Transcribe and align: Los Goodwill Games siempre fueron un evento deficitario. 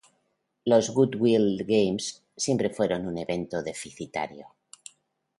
Los 0.65 0.89
Goodwill 0.89 1.63
Games 1.63 2.23
siempre 2.35 2.71
fueron 2.71 3.05
un 3.05 3.19
evento 3.19 3.61
deficitario. 3.61 4.47